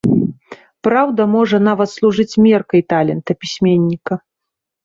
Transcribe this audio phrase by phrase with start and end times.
[0.87, 4.13] Праўда можа нават служыць меркай талента пісьменніка.